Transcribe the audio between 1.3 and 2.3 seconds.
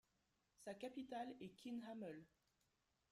est Quinhámel.